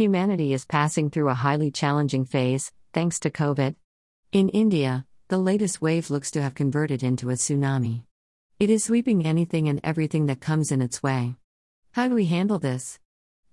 Humanity 0.00 0.54
is 0.54 0.64
passing 0.64 1.10
through 1.10 1.28
a 1.28 1.34
highly 1.34 1.70
challenging 1.70 2.24
phase, 2.24 2.72
thanks 2.94 3.20
to 3.20 3.28
COVID. 3.28 3.74
In 4.32 4.48
India, 4.48 5.04
the 5.28 5.36
latest 5.36 5.82
wave 5.82 6.08
looks 6.08 6.30
to 6.30 6.40
have 6.40 6.54
converted 6.54 7.02
into 7.02 7.28
a 7.28 7.34
tsunami. 7.34 8.04
It 8.58 8.70
is 8.70 8.84
sweeping 8.84 9.26
anything 9.26 9.68
and 9.68 9.78
everything 9.84 10.24
that 10.24 10.40
comes 10.40 10.72
in 10.72 10.80
its 10.80 11.02
way. 11.02 11.34
How 11.92 12.08
do 12.08 12.14
we 12.14 12.24
handle 12.24 12.58
this? 12.58 12.98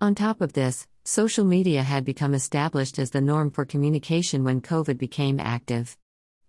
On 0.00 0.14
top 0.14 0.40
of 0.40 0.52
this, 0.52 0.86
social 1.02 1.44
media 1.44 1.82
had 1.82 2.04
become 2.04 2.32
established 2.32 3.00
as 3.00 3.10
the 3.10 3.20
norm 3.20 3.50
for 3.50 3.64
communication 3.64 4.44
when 4.44 4.60
COVID 4.60 4.98
became 4.98 5.40
active. 5.40 5.98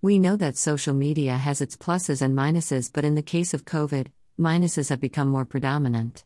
We 0.03 0.19
know 0.19 0.35
that 0.35 0.57
social 0.57 0.93
media 0.93 1.37
has 1.37 1.59
its 1.59 1.75
pluses 1.75 2.21
and 2.21 2.37
minuses, 2.37 2.91
but 2.93 3.03
in 3.03 3.15
the 3.15 3.23
case 3.23 3.51
of 3.51 3.65
COVID, 3.65 4.09
minuses 4.39 4.89
have 4.89 4.99
become 4.99 5.29
more 5.29 5.45
predominant. 5.45 6.23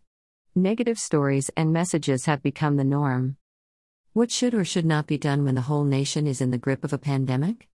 Negative 0.55 0.99
stories 0.99 1.49
and 1.55 1.71
messages 1.71 2.25
have 2.25 2.43
become 2.43 2.75
the 2.75 2.83
norm. 2.83 3.37
What 4.13 4.29
should 4.29 4.53
or 4.53 4.65
should 4.65 4.85
not 4.85 5.07
be 5.07 5.17
done 5.17 5.45
when 5.45 5.55
the 5.55 5.61
whole 5.61 5.85
nation 5.85 6.27
is 6.27 6.41
in 6.41 6.51
the 6.51 6.57
grip 6.57 6.83
of 6.83 6.91
a 6.91 6.97
pandemic? 6.97 7.69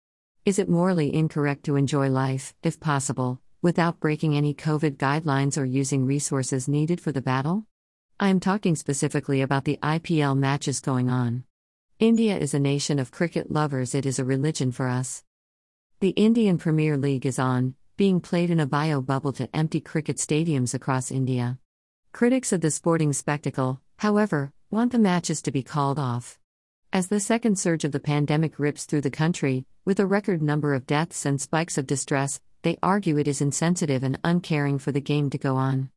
Is 0.44 0.60
it 0.60 0.68
morally 0.68 1.16
incorrect 1.16 1.64
to 1.64 1.78
enjoy 1.78 2.10
life, 2.10 2.54
if 2.62 2.78
possible, 2.78 3.40
without 3.62 4.02
breaking 4.02 4.36
any 4.36 4.54
COVID 4.54 4.98
guidelines 4.98 5.58
or 5.58 5.64
using 5.64 6.06
resources 6.06 6.68
needed 6.68 7.00
for 7.00 7.14
the 7.14 7.22
battle? 7.22 7.68
I 8.20 8.28
am 8.28 8.42
talking 8.42 8.76
specifically 8.76 9.40
about 9.40 9.64
the 9.64 9.80
IPL 9.82 10.38
matches 10.38 10.82
going 10.82 11.10
on. 11.10 11.46
India 12.00 12.38
is 12.38 12.54
a 12.54 12.60
nation 12.60 13.00
of 13.00 13.12
cricket 13.12 13.50
lovers, 13.50 13.96
it 13.96 14.06
is 14.06 14.20
a 14.20 14.26
religion 14.26 14.74
for 14.74 14.90
us. 14.90 15.24
The 16.02 16.10
Indian 16.10 16.58
Premier 16.58 16.98
League 16.98 17.26
is 17.26 17.40
on, 17.40 17.76
being 17.96 18.20
played 18.20 18.50
in 18.50 18.60
a 18.60 18.66
bio 18.66 19.00
bubble 19.00 19.32
to 19.32 19.56
empty 19.56 19.80
cricket 19.80 20.18
stadiums 20.18 20.74
across 20.74 21.12
India. 21.12 21.60
Critics 22.12 22.52
of 22.52 22.60
the 22.60 22.72
sporting 22.72 23.14
spectacle, 23.14 23.80
however, 24.00 24.52
want 24.72 24.92
the 24.92 25.00
matches 25.00 25.42
to 25.44 25.52
be 25.52 25.64
called 25.64 26.00
off. 26.00 26.40
As 26.92 27.08
the 27.08 27.20
second 27.20 27.60
surge 27.60 27.84
of 27.84 27.92
the 27.92 28.00
pandemic 28.00 28.58
rips 28.58 28.86
through 28.86 29.02
the 29.02 29.12
country, 29.12 29.66
with 29.86 30.00
a 30.00 30.06
record 30.06 30.42
number 30.42 30.74
of 30.74 30.88
deaths 30.88 31.26
and 31.26 31.40
spikes 31.40 31.78
of 31.78 31.86
distress, 31.86 32.42
they 32.64 32.78
argue 32.82 33.18
it 33.18 33.28
is 33.28 33.42
insensitive 33.42 34.04
and 34.04 34.20
uncaring 34.24 34.80
for 34.80 34.92
the 34.92 35.02
game 35.02 35.30
to 35.30 35.38
go 35.38 35.56
on. 35.56 35.92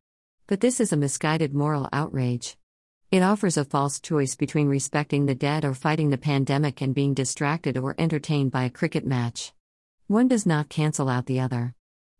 But 0.45 0.59
this 0.59 0.79
is 0.79 0.93
a 0.93 0.97
misguided 0.97 1.53
moral 1.53 1.89
outrage. 1.91 2.57
It 3.11 3.23
offers 3.23 3.57
a 3.57 3.65
false 3.65 3.99
choice 3.99 4.35
between 4.35 4.67
respecting 4.67 5.25
the 5.25 5.33
dead 5.33 5.65
or 5.65 5.73
fighting 5.73 6.11
the 6.11 6.17
pandemic 6.17 6.79
and 6.81 6.93
being 6.93 7.15
distracted 7.15 7.75
or 7.75 7.95
entertained 7.97 8.51
by 8.51 8.65
a 8.65 8.69
cricket 8.69 9.05
match. 9.05 9.51
One 10.05 10.27
does 10.27 10.45
not 10.45 10.69
cancel 10.69 11.09
out 11.09 11.25
the 11.25 11.39
other. 11.39 11.73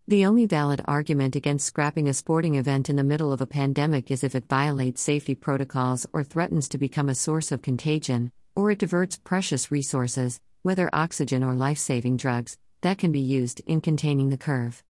The 0.09 0.25
only 0.25 0.47
valid 0.47 0.81
argument 0.85 1.35
against 1.35 1.67
scrapping 1.67 2.09
a 2.09 2.15
sporting 2.15 2.55
event 2.55 2.89
in 2.89 2.95
the 2.95 3.03
middle 3.03 3.31
of 3.31 3.41
a 3.41 3.45
pandemic 3.45 4.09
is 4.09 4.23
if 4.23 4.33
it 4.33 4.49
violates 4.49 5.03
safety 5.03 5.35
protocols 5.35 6.07
or 6.11 6.23
threatens 6.23 6.67
to 6.69 6.79
become 6.79 7.09
a 7.09 7.13
source 7.13 7.51
of 7.51 7.61
contagion, 7.61 8.31
or 8.55 8.71
it 8.71 8.79
diverts 8.79 9.19
precious 9.23 9.69
resources, 9.69 10.41
whether 10.63 10.89
oxygen 10.93 11.43
or 11.43 11.53
life 11.53 11.77
saving 11.77 12.17
drugs, 12.17 12.57
that 12.81 12.97
can 12.97 13.11
be 13.11 13.19
used 13.19 13.61
in 13.67 13.81
containing 13.81 14.31
the 14.31 14.37
curve. 14.37 14.83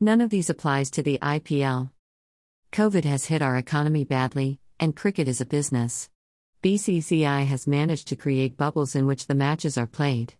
None 0.00 0.22
of 0.22 0.30
these 0.30 0.48
applies 0.48 0.90
to 0.92 1.02
the 1.02 1.18
IPL. 1.20 1.90
COVID 2.72 3.04
has 3.04 3.26
hit 3.26 3.42
our 3.42 3.58
economy 3.58 4.04
badly, 4.04 4.58
and 4.80 4.96
cricket 4.96 5.28
is 5.28 5.42
a 5.42 5.44
business. 5.44 6.08
BCCI 6.62 7.44
has 7.44 7.66
managed 7.66 8.08
to 8.08 8.16
create 8.16 8.56
bubbles 8.56 8.94
in 8.94 9.04
which 9.04 9.26
the 9.26 9.34
matches 9.34 9.76
are 9.76 9.86
played. 9.86 10.32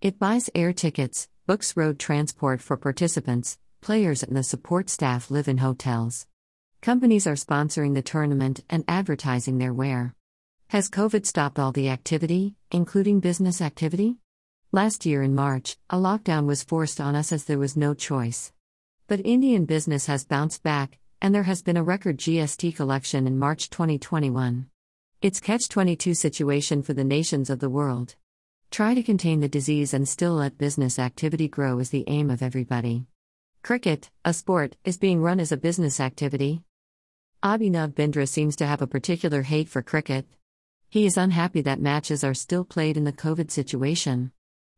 It 0.00 0.20
buys 0.20 0.50
air 0.54 0.72
tickets, 0.72 1.28
books 1.48 1.76
road 1.76 1.98
transport 1.98 2.62
for 2.62 2.76
participants, 2.76 3.58
players 3.82 4.22
and 4.22 4.36
the 4.36 4.42
support 4.42 4.88
staff 4.88 5.30
live 5.30 5.48
in 5.48 5.58
hotels. 5.58 6.26
Companies 6.80 7.26
are 7.26 7.34
sponsoring 7.34 7.94
the 7.94 8.00
tournament 8.00 8.60
and 8.70 8.84
advertising 8.88 9.58
their 9.58 9.74
wear. 9.74 10.14
Has 10.68 10.88
COVID 10.88 11.26
stopped 11.26 11.58
all 11.58 11.72
the 11.72 11.90
activity, 11.90 12.54
including 12.70 13.20
business 13.20 13.60
activity? 13.60 14.16
Last 14.70 15.04
year 15.04 15.22
in 15.22 15.34
March, 15.34 15.76
a 15.90 15.96
lockdown 15.96 16.46
was 16.46 16.62
forced 16.62 17.00
on 17.00 17.14
us 17.14 17.32
as 17.32 17.44
there 17.44 17.58
was 17.58 17.76
no 17.76 17.92
choice. 17.92 18.52
But 19.08 19.26
Indian 19.26 19.66
business 19.66 20.06
has 20.06 20.24
bounced 20.24 20.62
back, 20.62 20.98
and 21.20 21.34
there 21.34 21.42
has 21.42 21.60
been 21.60 21.76
a 21.76 21.82
record 21.82 22.18
GST 22.18 22.74
collection 22.74 23.26
in 23.26 23.38
March 23.38 23.68
2021. 23.68 24.66
It's 25.20 25.40
catch 25.40 25.68
22 25.68 26.14
situation 26.14 26.82
for 26.82 26.94
the 26.94 27.04
nations 27.04 27.50
of 27.50 27.58
the 27.58 27.68
world. 27.68 28.14
Try 28.70 28.94
to 28.94 29.02
contain 29.02 29.40
the 29.40 29.48
disease 29.48 29.92
and 29.92 30.08
still 30.08 30.34
let 30.34 30.56
business 30.56 30.98
activity 30.98 31.48
grow 31.48 31.78
is 31.78 31.90
the 31.90 32.04
aim 32.06 32.30
of 32.30 32.42
everybody. 32.42 33.06
Cricket, 33.62 34.10
a 34.24 34.32
sport, 34.32 34.74
is 34.84 34.98
being 34.98 35.22
run 35.22 35.38
as 35.38 35.52
a 35.52 35.56
business 35.56 36.00
activity. 36.00 36.64
Abhinav 37.44 37.94
Bindra 37.94 38.28
seems 38.28 38.56
to 38.56 38.66
have 38.66 38.82
a 38.82 38.88
particular 38.88 39.42
hate 39.42 39.68
for 39.68 39.82
cricket. 39.82 40.26
He 40.90 41.06
is 41.06 41.16
unhappy 41.16 41.60
that 41.60 41.80
matches 41.80 42.24
are 42.24 42.34
still 42.34 42.64
played 42.64 42.96
in 42.96 43.04
the 43.04 43.12
COVID 43.12 43.52
situation. 43.52 44.32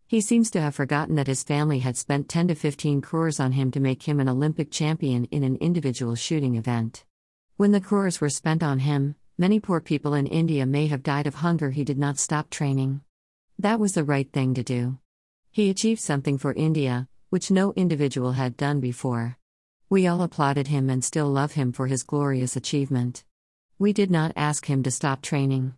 He 0.06 0.21
seems 0.21 0.50
to 0.50 0.61
have 0.61 0.75
forgotten 0.75 1.15
that 1.15 1.28
his 1.28 1.43
family 1.43 1.78
had 1.78 1.97
spent 1.97 2.28
10 2.28 2.49
to 2.49 2.55
15 2.55 3.00
crores 3.00 3.41
on 3.41 3.53
him 3.53 3.71
to 3.71 3.81
make 3.81 4.03
him 4.03 4.21
an 4.21 4.28
Olympic 4.28 4.71
champion 4.71 5.25
in 5.31 5.45
an 5.45 5.56
individual 5.62 6.15
shooting 6.15 6.56
event. 6.56 7.06
When 7.56 7.72
the 7.72 7.81
crores 7.81 8.21
were 8.21 8.28
spent 8.28 8.62
on 8.62 8.81
him, 8.81 9.15
many 9.39 9.61
poor 9.61 9.81
people 9.81 10.12
in 10.12 10.27
India 10.27 10.66
may 10.66 10.89
have 10.89 11.03
died 11.03 11.27
of 11.27 11.37
hunger. 11.37 11.71
He 11.71 11.84
did 11.84 11.97
not 11.97 12.19
stop 12.19 12.51
training. 12.51 13.01
That 13.59 13.81
was 13.81 13.95
the 13.95 14.05
right 14.05 14.31
thing 14.31 14.53
to 14.53 14.62
do. 14.62 14.99
He 15.51 15.71
achieved 15.71 16.03
something 16.03 16.37
for 16.37 16.53
India, 16.53 17.09
which 17.34 17.50
no 17.50 17.72
individual 17.72 18.31
had 18.31 18.56
done 18.56 18.78
before. 18.78 19.37
We 19.91 20.06
all 20.06 20.22
applauded 20.22 20.69
him 20.69 20.89
and 20.89 21.03
still 21.03 21.27
love 21.27 21.55
him 21.55 21.72
for 21.72 21.89
his 21.89 22.05
glorious 22.05 22.55
achievement. 22.55 23.25
We 23.77 23.93
did 23.93 24.09
not 24.09 24.31
ask 24.37 24.67
him 24.67 24.84
to 24.84 24.93
stop 24.93 25.21
training. 25.21 25.75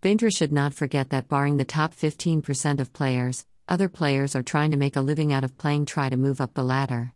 Bindra 0.00 0.30
should 0.32 0.52
not 0.52 0.74
forget 0.74 1.10
that, 1.10 1.26
barring 1.26 1.56
the 1.56 1.64
top 1.64 1.96
15% 1.96 2.78
of 2.78 2.92
players, 2.92 3.44
other 3.66 3.88
players 3.88 4.36
are 4.36 4.44
trying 4.44 4.70
to 4.70 4.76
make 4.76 4.94
a 4.94 5.00
living 5.00 5.32
out 5.32 5.42
of 5.42 5.58
playing, 5.58 5.86
try 5.86 6.08
to 6.08 6.16
move 6.16 6.40
up 6.40 6.54
the 6.54 6.62
ladder. 6.62 7.12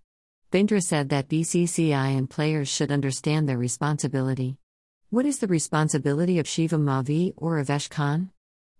Bindra 0.51 0.83
said 0.83 1.11
that 1.11 1.29
BCCI 1.29 2.19
and 2.19 2.29
players 2.29 2.69
should 2.69 2.91
understand 2.91 3.49
their 3.49 3.59
responsibility. 3.59 4.57
What 5.11 5.25
is 5.25 5.39
the 5.39 5.47
responsibility 5.47 6.41
of 6.41 6.47
Shivam 6.47 6.83
Mavi 6.83 7.33
or 7.37 7.63
Avesh 7.63 7.89
Khan? 7.89 8.33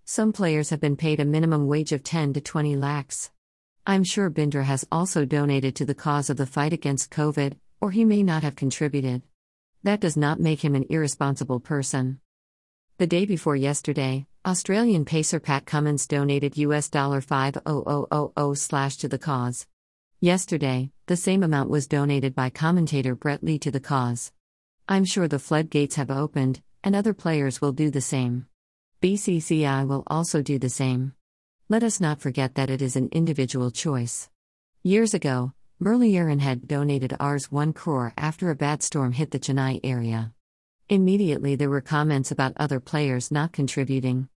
Some 0.05 0.33
players 0.33 0.71
have 0.71 0.81
been 0.81 0.97
paid 0.97 1.21
a 1.21 1.25
minimum 1.25 1.69
wage 1.69 1.93
of 1.93 2.03
10 2.03 2.33
to 2.33 2.41
20 2.41 2.75
lakhs. 2.75 3.31
I'm 3.85 4.05
sure 4.05 4.31
Bindra 4.31 4.63
has 4.63 4.87
also 4.93 5.25
donated 5.25 5.75
to 5.77 5.85
the 5.85 5.95
cause 5.95 6.31
of 6.31 6.37
the 6.37 6.47
fight 6.47 6.73
against 6.73 7.11
COVID, 7.11 7.57
or 7.81 7.91
he 7.91 8.05
may 8.05 8.23
not 8.23 8.45
have 8.45 8.55
contributed. 8.55 9.23
That 9.83 9.99
does 9.99 10.17
not 10.17 10.39
make 10.39 10.65
him 10.65 10.77
an 10.77 10.87
irresponsible 10.89 11.59
person. 11.59 12.21
The 12.99 13.09
day 13.09 13.25
before 13.25 13.57
yesterday, 13.57 14.29
Australian 14.47 15.05
pacer 15.05 15.41
Pat 15.41 15.67
Cummins 15.67 16.07
donated 16.07 16.57
US 16.59 16.89
dollar 16.89 17.21
$5000 17.21 18.57
slash 18.57 18.97
to 18.99 19.09
the 19.09 19.19
cause. 19.19 19.67
Yesterday, 20.21 20.93
the 21.07 21.17
same 21.17 21.43
amount 21.43 21.69
was 21.69 21.89
donated 21.89 22.37
by 22.37 22.51
commentator 22.51 23.17
Brett 23.17 23.43
Lee 23.43 23.59
to 23.59 23.73
the 23.73 23.81
cause. 23.81 24.31
I'm 24.89 25.05
sure 25.05 25.27
the 25.27 25.41
floodgates 25.41 25.97
have 25.97 26.11
opened, 26.13 26.63
and 26.85 26.95
other 26.95 27.15
players 27.15 27.61
will 27.61 27.73
do 27.73 27.91
the 27.91 28.01
same. 28.01 28.47
BCCI 29.01 29.89
will 29.89 30.05
also 30.07 30.41
do 30.41 30.61
the 30.61 30.71
same. 30.71 31.15
Let 31.73 31.85
us 31.85 32.03
not 32.03 32.21
forget 32.21 32.57
that 32.57 32.69
it 32.69 32.83
is 32.83 32.97
an 32.97 33.09
individual 33.13 33.71
choice. 33.71 34.29
Years 34.83 35.15
ago, 35.15 35.55
Murli 35.81 36.13
had 36.39 36.69
donated 36.69 37.17
Rs 37.19 37.51
1 37.51 37.73
crore 37.73 38.13
after 38.19 38.51
a 38.51 38.55
bad 38.55 38.83
storm 38.83 39.13
hit 39.13 39.31
the 39.31 39.39
Chennai 39.39 39.81
area. 39.83 40.35
Immediately 40.91 41.57
there 41.57 41.71
were 41.71 41.81
comments 41.81 42.31
about 42.31 42.53
other 42.59 42.79
players 42.79 43.31
not 43.31 43.55
contributing. 43.55 44.29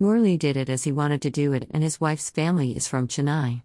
Murli 0.00 0.38
did 0.38 0.56
it 0.56 0.70
as 0.70 0.84
he 0.84 0.90
wanted 0.90 1.20
to 1.20 1.30
do 1.30 1.52
it, 1.52 1.68
and 1.72 1.82
his 1.82 2.00
wife's 2.00 2.30
family 2.30 2.74
is 2.74 2.88
from 2.88 3.06
Chennai. 3.06 3.64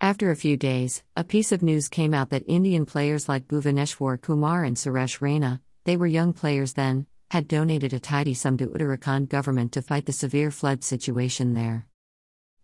After 0.00 0.30
a 0.30 0.36
few 0.36 0.56
days, 0.56 1.02
a 1.16 1.24
piece 1.24 1.50
of 1.50 1.64
news 1.64 1.88
came 1.88 2.14
out 2.14 2.30
that 2.30 2.44
Indian 2.46 2.86
players 2.86 3.28
like 3.28 3.48
Bhuvaneshwar 3.48 4.20
Kumar 4.20 4.62
and 4.62 4.76
Suresh 4.76 5.18
Raina, 5.18 5.58
they 5.86 5.96
were 5.96 6.06
young 6.06 6.32
players 6.32 6.74
then, 6.74 7.08
had 7.32 7.48
donated 7.48 7.92
a 7.92 7.98
tidy 7.98 8.34
sum 8.34 8.56
to 8.58 8.68
Uttarakhand 8.68 9.28
government 9.28 9.72
to 9.72 9.82
fight 9.82 10.06
the 10.06 10.12
severe 10.12 10.52
flood 10.52 10.84
situation 10.84 11.54
there. 11.54 11.88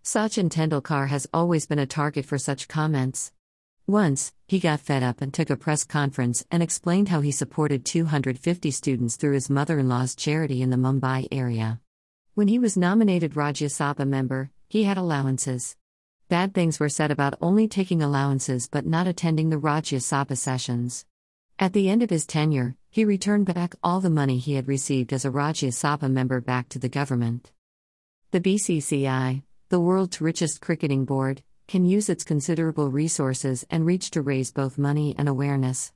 Sachin 0.07 0.49
Tendulkar 0.49 1.09
has 1.09 1.27
always 1.35 1.67
been 1.67 1.81
a 1.81 1.85
target 1.85 2.25
for 2.25 2.39
such 2.39 2.69
comments. 2.69 3.33
Once, 3.89 4.33
he 4.47 4.61
got 4.61 4.79
fed 4.79 5.03
up 5.03 5.21
and 5.21 5.35
took 5.35 5.51
a 5.51 5.57
press 5.57 5.83
conference 5.83 6.45
and 6.49 6.63
explained 6.63 7.09
how 7.09 7.23
he 7.23 7.33
supported 7.33 7.85
250 7.85 8.71
students 8.71 9.17
through 9.17 9.33
his 9.33 9.51
mother 9.51 9.81
in 9.81 9.89
law's 9.89 10.15
charity 10.15 10.63
in 10.63 10.71
the 10.71 10.77
Mumbai 10.77 11.27
area. 11.33 11.81
When 12.35 12.47
he 12.47 12.57
was 12.57 12.77
nominated 12.77 13.35
Rajya 13.35 13.67
Sabha 13.67 14.07
member, 14.07 14.53
he 14.69 14.85
had 14.85 14.97
allowances. 14.97 15.75
Bad 16.29 16.55
things 16.55 16.79
were 16.79 16.89
said 16.89 17.11
about 17.11 17.35
only 17.41 17.67
taking 17.67 18.01
allowances 18.01 18.69
but 18.69 18.87
not 18.87 19.09
attending 19.09 19.51
the 19.51 19.59
Rajya 19.59 19.99
Sabha 19.99 20.37
sessions. 20.37 21.05
At 21.59 21.73
the 21.73 21.89
end 21.89 22.05
of 22.05 22.11
his 22.11 22.27
tenure, 22.27 22.77
he 22.91 23.05
returned 23.05 23.53
back 23.53 23.75
all 23.83 24.01
the 24.01 24.09
money 24.09 24.39
he 24.39 24.55
had 24.55 24.69
received 24.69 25.13
as 25.13 25.25
a 25.25 25.33
Rajya 25.33 25.71
Sabha 25.71 26.09
member 26.09 26.41
back 26.41 26.69
to 26.69 26.79
the 26.79 26.89
government. 26.89 27.51
The 28.31 28.41
BCCI, 28.41 29.43
the 29.69 29.81
world's 29.81 30.21
richest 30.21 30.61
cricketing 30.61 31.05
board, 31.05 31.43
can 31.67 31.85
use 31.85 32.09
its 32.09 32.23
considerable 32.23 32.89
resources 32.89 33.67
and 33.69 33.85
reach 33.85 34.13
to 34.13 34.23
raise 34.23 34.53
both 34.53 34.79
money 34.79 35.13
and 35.19 35.29
awareness. 35.29 35.93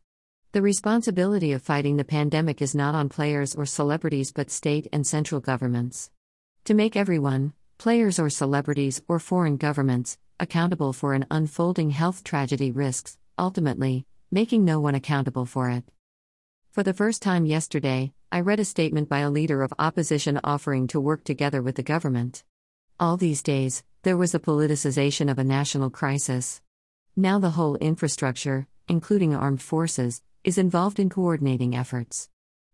The 0.50 0.60
responsibility 0.60 1.52
of 1.52 1.62
fighting 1.62 1.96
the 1.96 2.04
pandemic 2.04 2.60
is 2.60 2.74
not 2.74 2.96
on 2.96 3.08
players 3.08 3.54
or 3.54 3.64
celebrities 3.66 4.32
but 4.32 4.50
state 4.50 4.88
and 4.92 5.06
central 5.06 5.40
governments. 5.40 6.10
To 6.64 6.74
make 6.74 6.96
everyone, 6.96 7.52
players 7.78 8.18
or 8.18 8.28
celebrities 8.28 9.00
or 9.06 9.20
foreign 9.20 9.56
governments, 9.56 10.18
accountable 10.40 10.92
for 10.92 11.14
an 11.14 11.26
unfolding 11.30 11.90
health 11.90 12.24
tragedy 12.24 12.72
risks, 12.72 13.18
ultimately, 13.38 14.04
making 14.32 14.64
no 14.64 14.80
one 14.80 14.96
accountable 14.96 15.46
for 15.46 15.70
it. 15.70 15.84
For 16.72 16.82
the 16.82 16.94
first 16.94 17.22
time 17.22 17.46
yesterday, 17.46 18.12
I 18.32 18.40
read 18.40 18.58
a 18.58 18.64
statement 18.64 19.08
by 19.08 19.20
a 19.20 19.30
leader 19.30 19.62
of 19.62 19.72
opposition 19.78 20.40
offering 20.42 20.88
to 20.88 21.00
work 21.00 21.22
together 21.22 21.62
with 21.62 21.76
the 21.76 21.84
government. 21.84 22.42
All 23.00 23.16
these 23.16 23.42
days, 23.42 23.82
there 24.02 24.18
was 24.18 24.34
a 24.34 24.38
politicization 24.38 25.30
of 25.30 25.38
a 25.38 25.42
national 25.42 25.88
crisis. 25.88 26.60
Now 27.16 27.38
the 27.38 27.56
whole 27.56 27.76
infrastructure, 27.76 28.68
including 28.88 29.34
armed 29.34 29.62
forces, 29.62 30.20
is 30.44 30.58
involved 30.58 31.00
in 31.00 31.08
coordinating 31.08 31.74
efforts. 31.74 32.28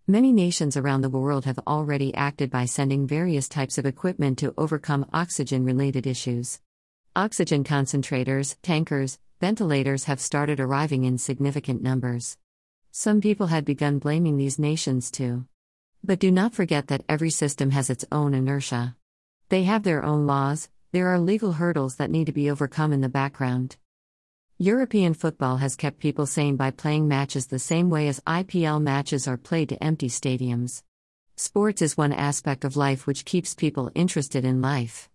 Many 0.04 0.32
nations 0.32 0.76
around 0.76 1.02
the 1.02 1.08
world 1.08 1.44
have 1.44 1.60
already 1.64 2.12
acted 2.12 2.50
by 2.50 2.64
sending 2.64 3.06
various 3.06 3.48
types 3.48 3.78
of 3.78 3.86
equipment 3.86 4.36
to 4.38 4.52
overcome 4.58 5.06
oxygen 5.12 5.64
related 5.64 6.08
issues. 6.08 6.60
Oxygen 7.14 7.62
concentrators, 7.62 8.56
tankers, 8.62 9.20
ventilators 9.40 10.04
have 10.04 10.20
started 10.20 10.58
arriving 10.58 11.04
in 11.04 11.18
significant 11.18 11.84
numbers. 11.84 12.36
Some 12.90 13.20
people 13.20 13.46
had 13.46 13.64
begun 13.64 14.00
blaming 14.00 14.38
these 14.38 14.58
nations 14.58 15.12
too. 15.12 15.46
But 16.02 16.18
do 16.18 16.32
not 16.32 16.52
forget 16.52 16.88
that 16.88 17.04
every 17.08 17.30
system 17.30 17.70
has 17.70 17.90
its 17.90 18.04
own 18.10 18.34
inertia. 18.34 18.96
They 19.48 19.62
have 19.62 19.84
their 19.84 20.04
own 20.04 20.26
laws, 20.26 20.68
there 20.90 21.06
are 21.08 21.20
legal 21.20 21.52
hurdles 21.52 21.96
that 21.96 22.10
need 22.10 22.26
to 22.26 22.32
be 22.32 22.50
overcome 22.50 22.92
in 22.92 23.00
the 23.00 23.08
background. 23.08 23.76
European 24.58 25.14
football 25.14 25.58
has 25.58 25.76
kept 25.76 26.00
people 26.00 26.26
sane 26.26 26.56
by 26.56 26.72
playing 26.72 27.06
matches 27.06 27.46
the 27.46 27.58
same 27.60 27.88
way 27.88 28.08
as 28.08 28.20
IPL 28.26 28.82
matches 28.82 29.28
are 29.28 29.36
played 29.36 29.68
to 29.68 29.84
empty 29.84 30.08
stadiums. 30.08 30.82
Sports 31.36 31.80
is 31.80 31.96
one 31.96 32.12
aspect 32.12 32.64
of 32.64 32.76
life 32.76 33.06
which 33.06 33.24
keeps 33.24 33.54
people 33.54 33.92
interested 33.94 34.44
in 34.44 34.60
life. 34.60 35.08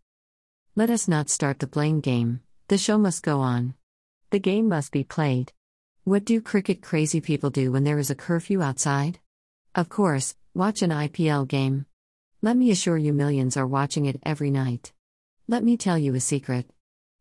Let 0.75 0.89
us 0.89 1.09
not 1.09 1.29
start 1.29 1.59
the 1.59 1.67
blame 1.67 1.99
game, 1.99 2.39
the 2.69 2.77
show 2.77 2.97
must 2.97 3.23
go 3.23 3.41
on. 3.41 3.73
The 4.29 4.39
game 4.39 4.69
must 4.69 4.93
be 4.93 5.03
played. 5.03 5.51
What 6.05 6.23
do 6.23 6.39
cricket 6.39 6.81
crazy 6.81 7.19
people 7.19 7.49
do 7.49 7.71
when 7.71 7.83
there 7.83 7.99
is 7.99 8.09
a 8.09 8.15
curfew 8.15 8.61
outside? 8.61 9.19
Of 9.75 9.89
course, 9.89 10.35
watch 10.53 10.81
an 10.81 10.91
IPL 10.91 11.49
game. 11.49 11.85
Let 12.43 12.57
me 12.57 12.71
assure 12.71 12.97
you, 12.97 13.13
millions 13.13 13.55
are 13.55 13.67
watching 13.67 14.07
it 14.07 14.19
every 14.23 14.49
night. 14.49 14.93
Let 15.47 15.63
me 15.63 15.77
tell 15.77 15.95
you 15.95 16.15
a 16.15 16.19
secret. 16.19 16.67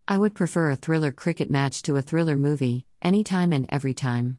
I 0.08 0.16
would 0.16 0.34
prefer 0.34 0.70
a 0.70 0.76
thriller 0.76 1.12
cricket 1.12 1.50
match 1.50 1.82
to 1.82 1.96
a 1.96 2.02
thriller 2.02 2.36
movie, 2.36 2.86
anytime 3.02 3.52
and 3.52 3.66
every 3.68 3.92
time. 3.92 4.38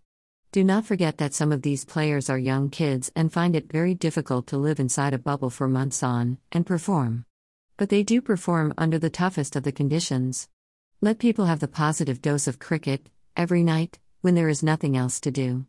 Do 0.52 0.64
not 0.64 0.88
forget 0.88 1.20
that 1.20 1.36
some 1.36 1.52
of 1.52 1.62
these 1.62 1.86
players 1.86 2.32
are 2.32 2.38
young 2.40 2.72
kids 2.72 3.12
and 3.16 3.32
find 3.32 3.56
it 3.56 3.72
very 3.72 3.94
difficult 3.94 4.48
to 4.48 4.58
live 4.58 4.80
inside 4.80 5.14
a 5.14 5.20
bubble 5.20 5.52
for 5.52 5.68
months 5.68 6.02
on 6.02 6.40
and 6.52 6.66
perform. 6.66 7.26
But 7.78 7.90
they 7.90 8.02
do 8.02 8.20
perform 8.20 8.74
under 8.76 8.98
the 8.98 9.12
toughest 9.12 9.56
of 9.56 9.62
the 9.62 9.72
conditions. 9.72 10.50
Let 11.00 11.20
people 11.20 11.46
have 11.46 11.60
the 11.60 11.68
positive 11.68 12.24
dose 12.24 12.48
of 12.48 12.58
cricket, 12.58 13.08
every 13.38 13.62
night, 13.62 14.00
when 14.22 14.34
there 14.34 14.50
is 14.50 14.64
nothing 14.64 14.98
else 14.98 15.20
to 15.20 15.30
do. 15.30 15.68